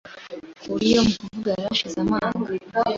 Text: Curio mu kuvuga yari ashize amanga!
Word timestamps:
Curio 0.61 0.99
mu 1.07 1.13
kuvuga 1.21 1.49
yari 1.55 1.71
ashize 1.73 1.97
amanga! 2.05 2.41